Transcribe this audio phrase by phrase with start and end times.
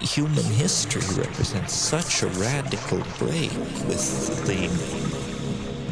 [0.00, 3.52] human history represents such a radical break
[3.86, 4.68] with the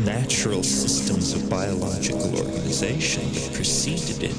[0.02, 4.38] natural systems of biological organization that preceded it,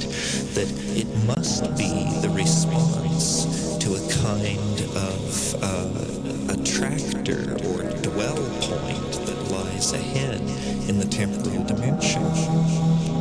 [0.56, 9.12] that it must be the response to a kind of uh, attractor or dwell point
[9.26, 10.42] that lies ahead
[10.90, 12.24] in the temporal dimension.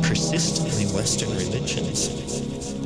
[0.01, 2.78] Persistently, Western religions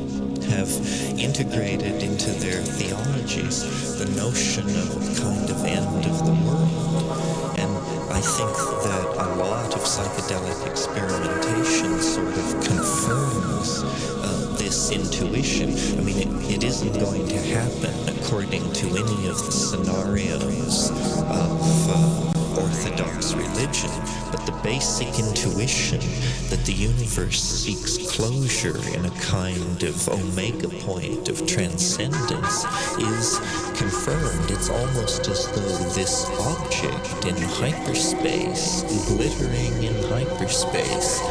[0.54, 0.70] have
[1.17, 7.57] integrated into their theologies the notion of a kind of end of the world.
[7.57, 7.71] And
[8.13, 8.53] I think
[8.85, 15.70] that a lot of psychedelic experimentation sort of confirms uh, this intuition.
[15.97, 21.58] I mean, it, it isn't going to happen according to any of the scenarios of
[21.89, 23.89] uh, Orthodox religion,
[24.45, 25.99] the basic intuition
[26.49, 32.66] that the universe seeks closure in a kind of omega point of transcendence
[32.99, 33.39] is
[33.77, 34.52] confirmed.
[34.52, 41.22] It's almost as though this object in hyperspace, glittering in hyperspace,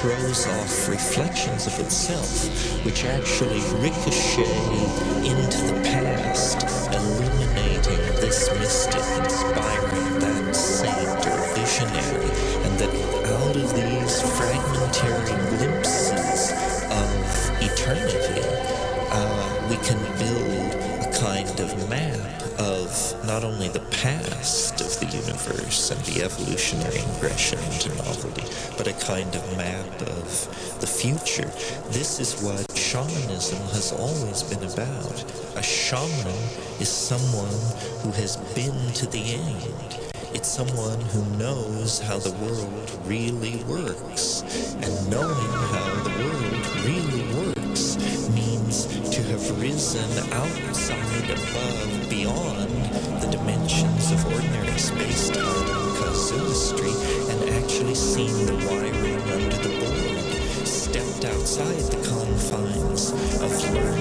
[0.00, 4.42] throws off reflections of itself, which actually ricochet
[5.24, 12.51] into the past, illuminating this mystic, inspiring that saint or visionary,
[13.52, 16.52] out of these fragmentary glimpses
[16.90, 18.40] of eternity,
[19.10, 25.06] uh, we can build a kind of map of not only the past of the
[25.18, 28.44] universe and the evolutionary ingression into novelty,
[28.78, 31.50] but a kind of map of the future.
[31.90, 35.24] This is what shamanism has always been about.
[35.56, 36.40] A shaman
[36.80, 37.52] is someone
[38.00, 39.91] who has been to the end.
[40.42, 44.42] It's someone who knows how the world really works.
[44.74, 47.96] And knowing how the world really works
[48.34, 56.90] means to have risen outside, above, beyond the dimensions of ordinary space-time and casuistry
[57.30, 63.91] and actually seen the wiring under the board, stepped outside the confines of learned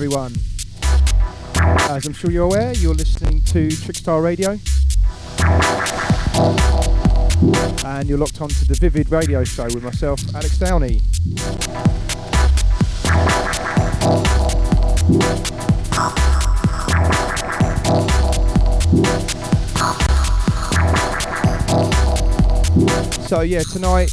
[0.00, 0.32] everyone.
[1.90, 4.52] As I'm sure you're aware, you're listening to Trickstar Radio.
[7.86, 11.02] And you're locked on to the Vivid Radio Show with myself, Alex Downey.
[23.28, 24.10] So yeah, tonight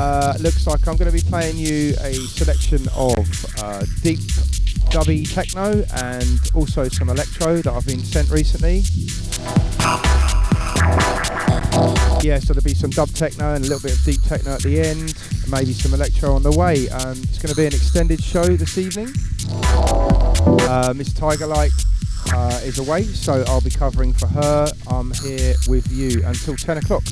[0.00, 3.18] uh, looks like I'm going to be playing you a selection of
[3.62, 4.20] uh, deep
[5.00, 8.82] dubby techno and also some electro that I've been sent recently.
[12.22, 14.62] Yeah, so there'll be some dub techno and a little bit of deep techno at
[14.62, 15.14] the end,
[15.50, 16.88] maybe some electro on the way.
[16.90, 19.08] Um, it's going to be an extended show this evening.
[20.68, 21.72] Uh, Miss Tigerlight
[22.34, 24.68] uh, is away, so I'll be covering for her.
[24.88, 27.04] I'm here with you until 10 o'clock.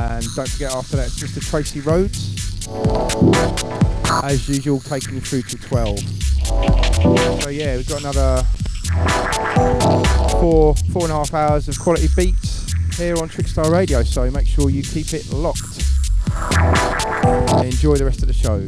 [0.00, 1.46] And don't forget, after that, it's Mr.
[1.46, 3.73] Tracy Rhodes.
[4.22, 5.98] As usual, taking you through to 12.
[7.42, 8.42] So, yeah, we've got another
[10.40, 14.02] four, four and a half hours of quality beats here on Trickstar Radio.
[14.02, 15.82] So, make sure you keep it locked.
[17.64, 18.64] Enjoy the rest of the show.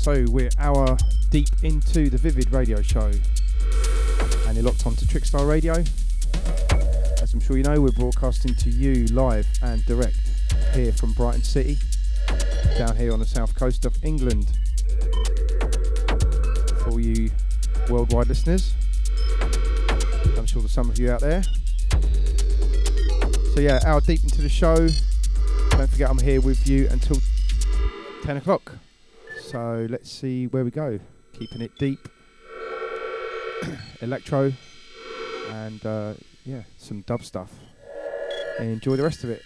[0.00, 0.96] So we're hour
[1.28, 3.12] deep into the Vivid radio show.
[4.46, 5.74] And you're locked onto Trickstar Radio.
[7.22, 10.16] As I'm sure you know, we're broadcasting to you live and direct
[10.72, 11.76] here from Brighton City,
[12.78, 14.46] down here on the south coast of England.
[16.82, 17.30] For you
[17.90, 18.72] worldwide listeners,
[20.38, 21.42] I'm sure there's some of you out there.
[23.52, 24.88] So, yeah, hour deep into the show.
[25.72, 27.18] Don't forget, I'm here with you until
[28.22, 28.69] 10 o'clock.
[29.50, 31.00] So let's see where we go.
[31.32, 32.08] Keeping it deep,
[34.00, 34.52] electro,
[35.50, 37.52] and uh, yeah, some dub stuff.
[38.60, 39.42] Enjoy the rest of it.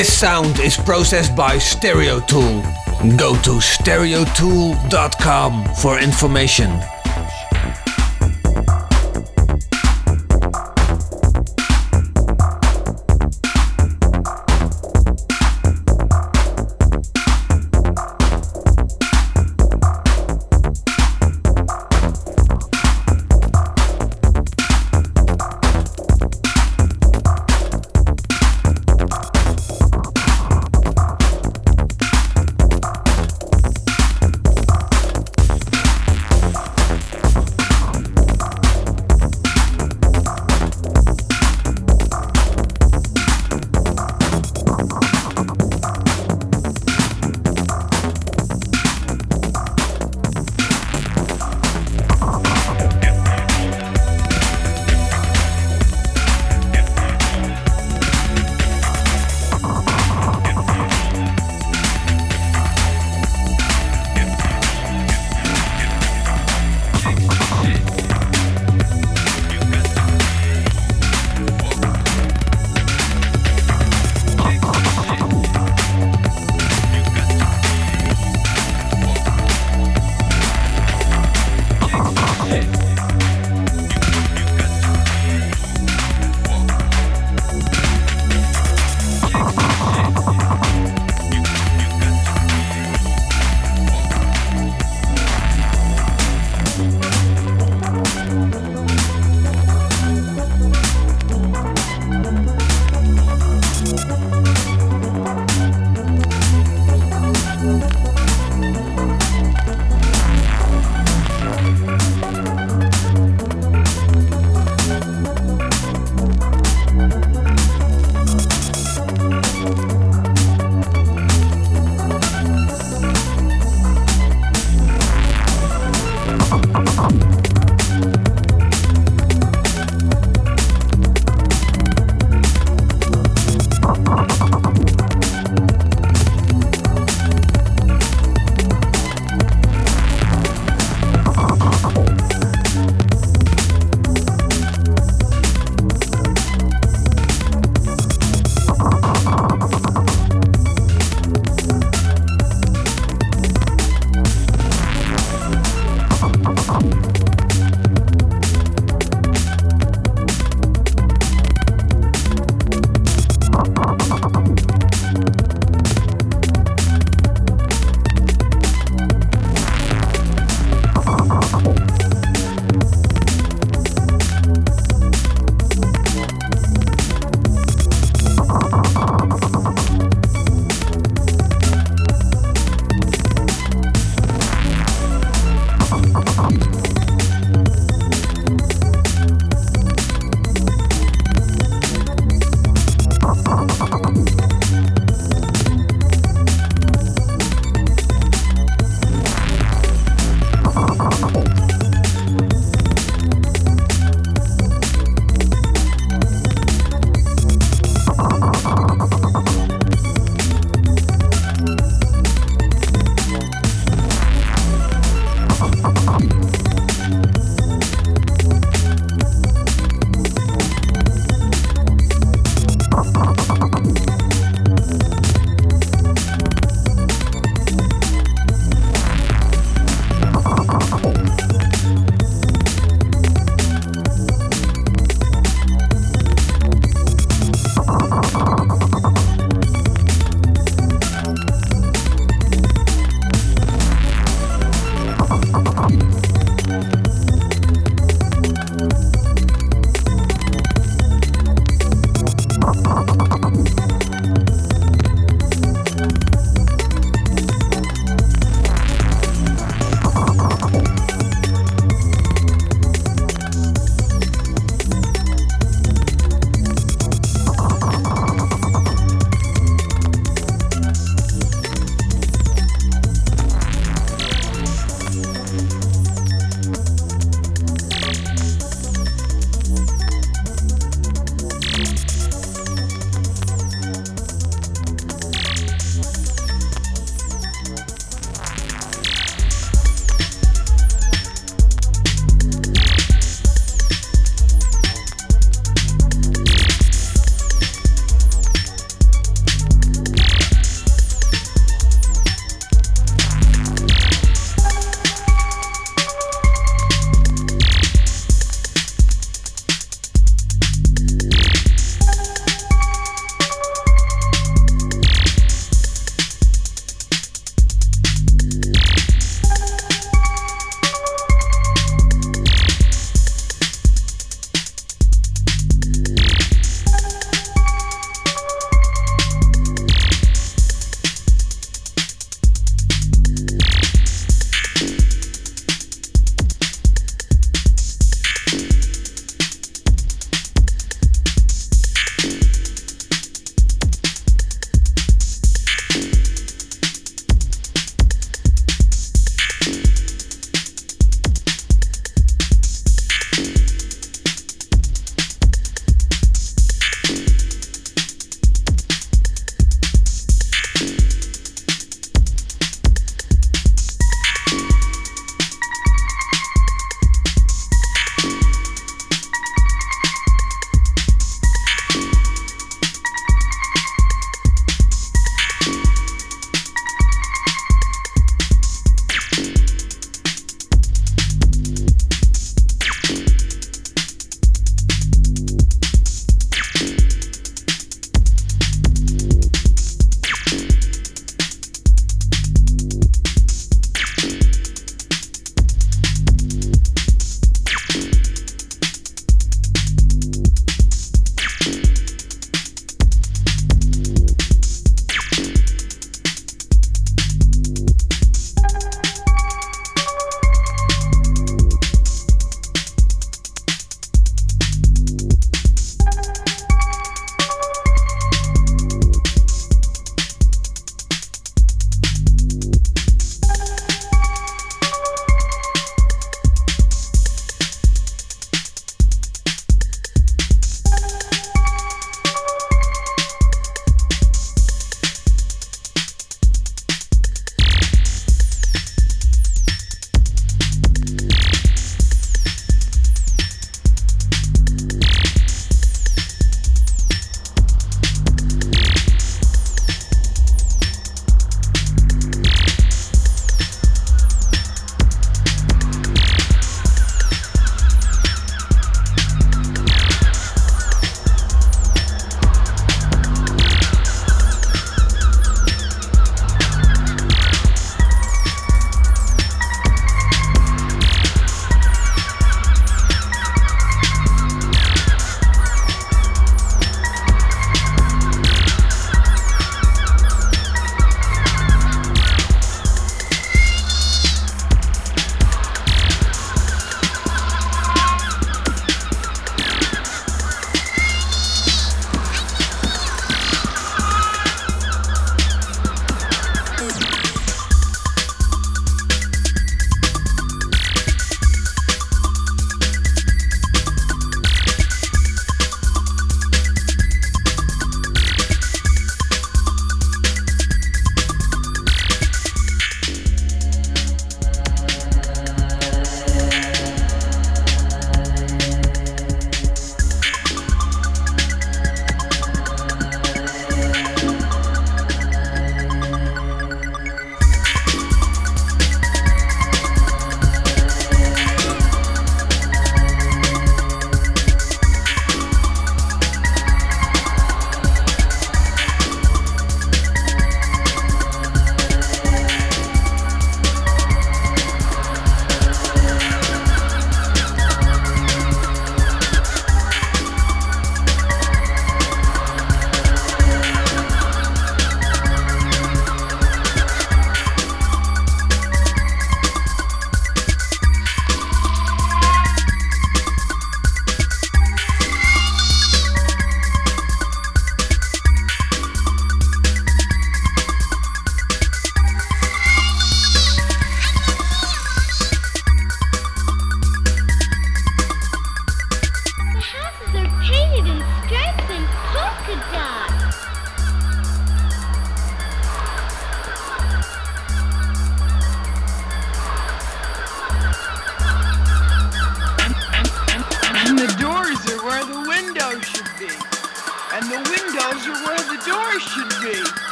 [0.00, 2.62] This sound is processed by Stereotool.
[3.18, 6.70] Go to stereotool.com for information.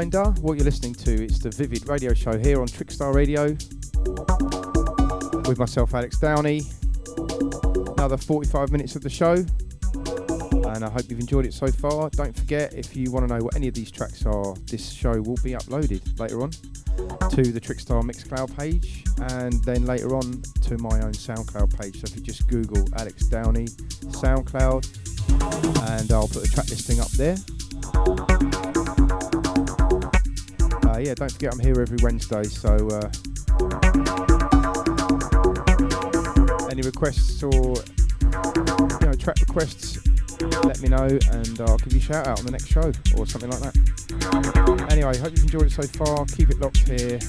[0.00, 1.24] Reminder what you're listening to.
[1.24, 3.48] It's the Vivid Radio Show here on Trickstar Radio
[5.46, 6.62] with myself, Alex Downey.
[7.98, 12.08] Another 45 minutes of the show, and I hope you've enjoyed it so far.
[12.08, 15.20] Don't forget, if you want to know what any of these tracks are, this show
[15.20, 16.50] will be uploaded later on
[17.32, 19.04] to the Trickstar Mixcloud page,
[19.34, 22.00] and then later on to my own SoundCloud page.
[22.00, 27.10] So if you just Google Alex Downey SoundCloud, and I'll put a track listing up
[27.10, 27.36] there.
[31.02, 33.10] Yeah, don't forget I'm here every Wednesday, so uh,
[36.70, 39.98] any requests or you know track requests,
[40.64, 43.26] let me know and I'll give you a shout out on the next show or
[43.26, 44.88] something like that.
[44.90, 46.26] Anyway, hope you've enjoyed it so far.
[46.26, 47.26] Keep it locked here to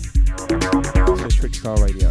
[1.29, 2.09] Trickstar Radio.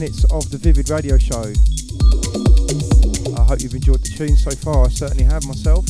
[0.00, 1.42] Minutes of the Vivid Radio Show.
[3.34, 4.86] I hope you've enjoyed the tune so far.
[4.86, 5.84] I certainly have myself.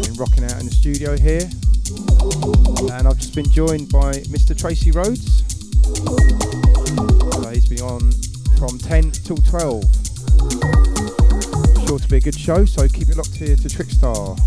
[0.00, 1.44] Been rocking out in the studio here,
[2.96, 4.56] and I've just been joined by Mr.
[4.56, 5.44] Tracy Rhodes.
[7.36, 8.12] So he's been on
[8.56, 9.84] from 10 till 12.
[11.84, 14.40] Sure to be a good show, so keep it locked here to Trickstar.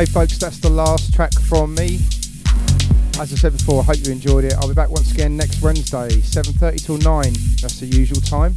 [0.00, 1.96] Okay, folks, that's the last track from me.
[3.20, 4.54] As I said before, I hope you enjoyed it.
[4.54, 7.22] I'll be back once again next Wednesday, 7.30 till 9.
[7.60, 8.56] That's the usual time.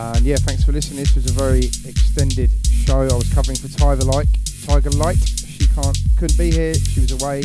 [0.00, 1.00] And yeah, thanks for listening.
[1.00, 3.02] This was a very extended show.
[3.02, 4.28] I was covering for Tiger Light.
[4.64, 5.20] Tiger Light.
[5.20, 6.72] She can't, couldn't be here.
[6.72, 7.42] She was away.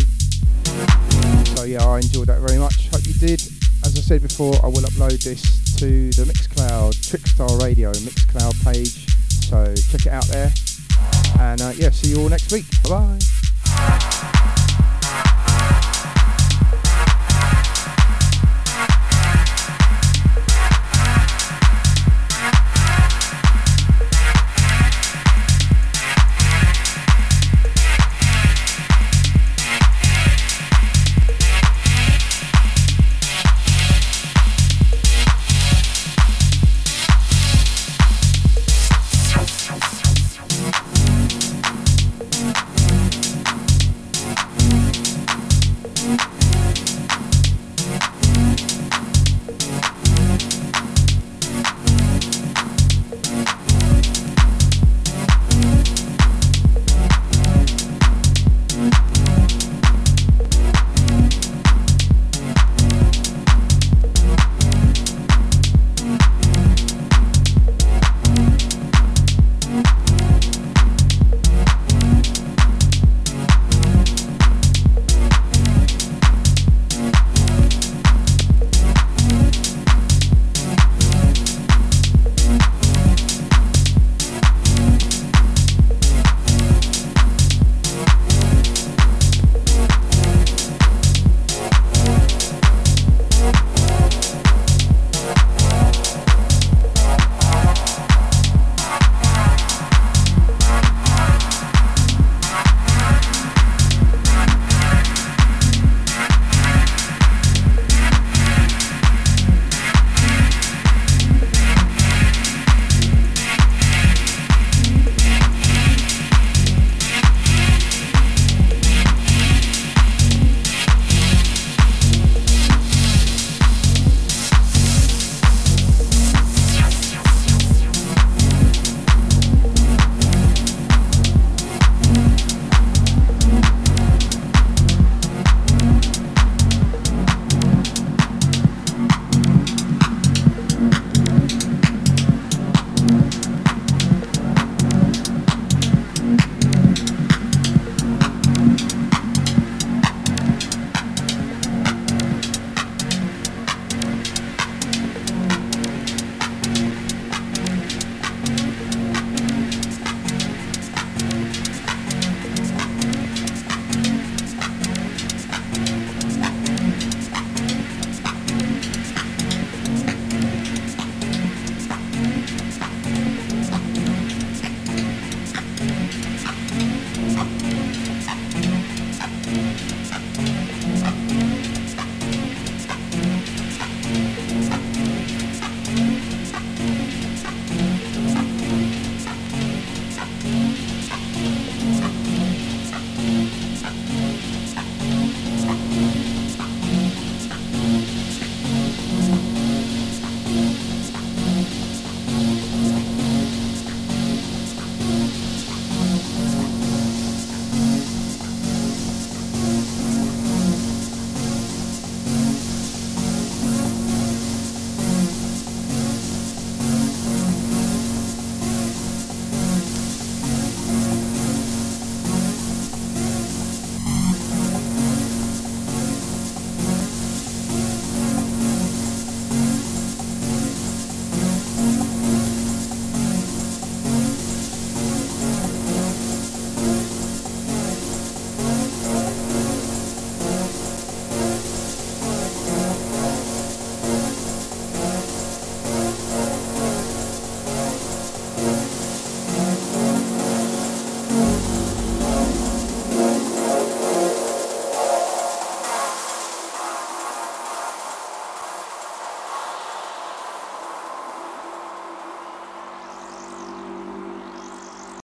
[1.52, 2.88] So yeah, I enjoyed that very much.
[2.96, 3.44] Hope you did.
[3.84, 5.44] As I said before, I will upload this
[5.84, 9.04] to the Mixcloud Trickstar Radio Mixcloud page.
[9.52, 10.54] So check it out there.
[11.40, 12.66] And uh, yeah, see you all next week.
[12.84, 14.32] Bye bye.